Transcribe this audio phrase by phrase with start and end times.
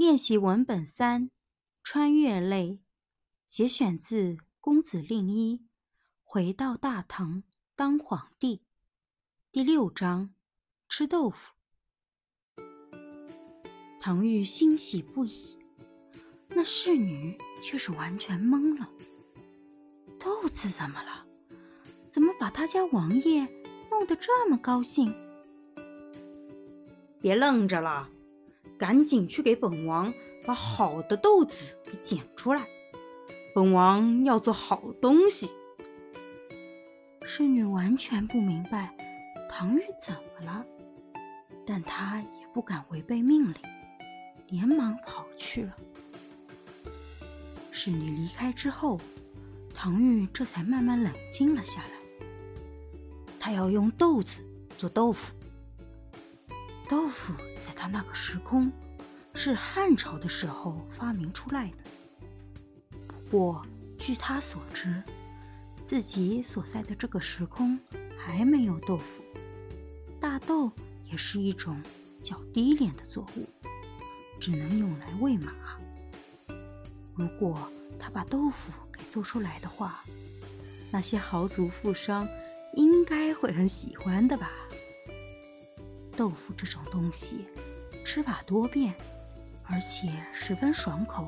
[0.00, 1.30] 练习文本三：
[1.82, 2.80] 穿越类，
[3.46, 5.58] 节选自《公子令一》，
[6.24, 7.42] 回到大唐
[7.76, 8.62] 当皇帝。
[9.52, 10.32] 第六章：
[10.88, 11.52] 吃豆腐。
[14.00, 15.58] 唐玉欣喜不已，
[16.48, 18.90] 那侍女却是完全懵了。
[20.18, 21.26] 豆子怎么了？
[22.08, 23.46] 怎么把他家王爷
[23.90, 25.14] 弄得这么高兴？
[27.20, 28.08] 别愣着了！
[28.80, 30.10] 赶紧去给本王
[30.46, 32.66] 把好的豆子给捡出来，
[33.54, 35.50] 本王要做好东西。
[37.26, 38.96] 侍女完全不明白
[39.50, 40.64] 唐玉怎么了，
[41.66, 43.54] 但她也不敢违背命令，
[44.48, 45.76] 连忙跑去了。
[47.70, 48.98] 侍女离开之后，
[49.74, 52.24] 唐玉这才慢慢冷静了下来。
[53.38, 54.42] 他要用豆子
[54.78, 55.34] 做豆腐。
[56.90, 58.72] 豆腐在他那个时空
[59.32, 61.84] 是汉朝的时候发明出来的。
[63.06, 63.64] 不过，
[63.96, 65.00] 据他所知，
[65.84, 67.78] 自己所在的这个时空
[68.18, 69.22] 还没有豆腐。
[70.18, 70.72] 大豆
[71.04, 71.80] 也是一种
[72.20, 73.46] 较低廉的作物，
[74.40, 75.52] 只能用来喂马。
[77.14, 77.56] 如果
[78.00, 80.02] 他把豆腐给做出来的话，
[80.90, 82.26] 那些豪族富商
[82.74, 84.50] 应该会很喜欢的吧。
[86.20, 87.46] 豆腐这种东西，
[88.04, 88.94] 吃法多变，
[89.64, 91.26] 而且十分爽口，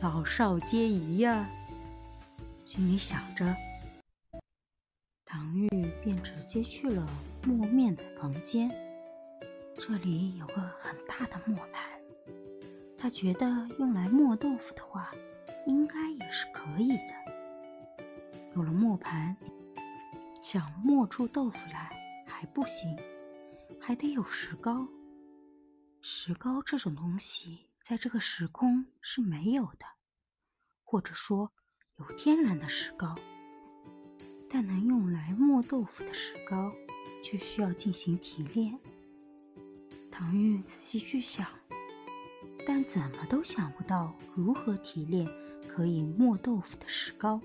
[0.00, 1.46] 老少皆宜呀。
[2.64, 3.54] 心里想着，
[5.26, 5.68] 唐玉
[6.02, 7.06] 便直接去了
[7.42, 8.70] 磨面的房间。
[9.76, 11.82] 这里有个很大的磨盘，
[12.96, 13.46] 他觉得
[13.78, 15.12] 用来磨豆腐的话，
[15.66, 18.06] 应该也是可以的。
[18.56, 19.36] 有了磨盘，
[20.40, 21.90] 想磨出豆腐来
[22.26, 22.96] 还不行。
[23.86, 24.88] 还得有石膏，
[26.00, 29.84] 石膏这种东西在这个时空是没有的，
[30.82, 31.52] 或者说
[31.98, 33.14] 有天然的石膏，
[34.48, 36.72] 但能用来磨豆腐的石膏
[37.22, 38.80] 却需要进行提炼。
[40.10, 41.46] 唐玉仔细去想，
[42.66, 45.28] 但怎么都想不到如何提炼
[45.68, 47.38] 可以磨豆腐的石膏，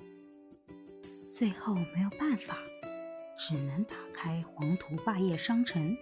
[1.34, 2.58] 最后没有办法，
[3.38, 5.98] 只能打开黄图霸业商城。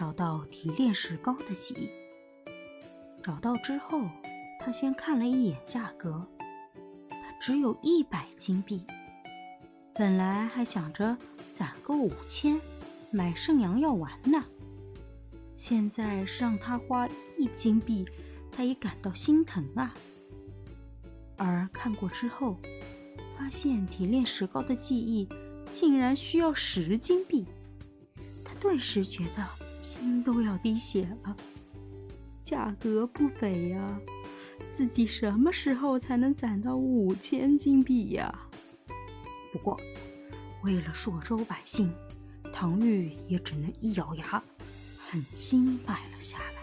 [0.00, 1.90] 找到提炼石膏的记忆。
[3.22, 4.08] 找到之后，
[4.58, 6.26] 他先看了一眼价格，
[7.10, 8.82] 他只有一百金币。
[9.94, 11.18] 本来还想着
[11.52, 12.58] 攒够五千
[13.10, 14.42] 买圣阳药丸呢，
[15.54, 17.06] 现在是让他花
[17.38, 18.06] 一金币，
[18.50, 19.94] 他也感到心疼啊。
[21.36, 22.56] 而看过之后，
[23.36, 25.28] 发现提炼石膏的记忆
[25.70, 27.44] 竟然需要十金币，
[28.42, 29.59] 他顿时觉得。
[29.80, 31.36] 心都要滴血了，
[32.42, 34.00] 价格不菲呀！
[34.68, 38.46] 自己什么时候才能攒到五千金币呀？
[39.52, 39.80] 不过，
[40.62, 41.92] 为了朔州百姓，
[42.52, 44.42] 唐玉也只能一咬牙，
[44.98, 46.59] 狠心买了下来。